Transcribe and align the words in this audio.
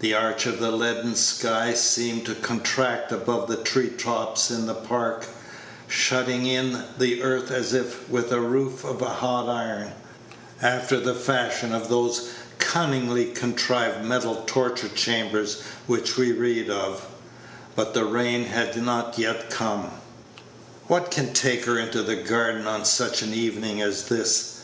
The 0.00 0.14
arch 0.14 0.46
of 0.46 0.58
the 0.58 0.72
leaden 0.72 1.14
sky 1.14 1.74
seemed 1.74 2.26
to 2.26 2.34
contract 2.34 3.12
above 3.12 3.46
the 3.48 3.54
tree 3.62 3.90
tops 3.90 4.50
in 4.50 4.66
the 4.66 4.74
Park, 4.74 5.26
shutting 5.86 6.44
in 6.44 6.82
the 6.98 7.22
earth 7.22 7.52
as 7.52 7.72
if 7.72 8.10
with 8.10 8.32
a 8.32 8.40
roof 8.40 8.82
of 8.82 9.00
hot 9.00 9.48
iron, 9.48 9.92
after 10.60 10.98
the 10.98 11.14
fashion 11.14 11.72
of 11.72 11.88
those 11.88 12.30
cunningly 12.58 13.26
contrived 13.26 14.04
metal 14.04 14.42
torture 14.44 14.88
chambers 14.88 15.62
which 15.86 16.16
we 16.16 16.32
read 16.32 16.68
of; 16.68 17.06
but 17.76 17.94
the 17.94 18.04
rain 18.06 18.46
had 18.46 18.76
not 18.82 19.16
yet 19.18 19.50
come. 19.50 19.92
"What 20.88 21.12
can 21.12 21.32
take 21.32 21.64
her 21.66 21.78
into 21.78 22.02
the 22.02 22.16
garden 22.16 22.66
on 22.66 22.84
such 22.84 23.22
an 23.22 23.32
evening 23.32 23.80
as 23.80 24.06
this?" 24.08 24.54